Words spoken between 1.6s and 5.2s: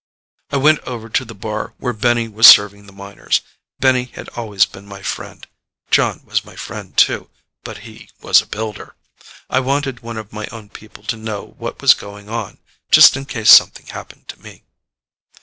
where Benny was serving the miners. Benny had always been my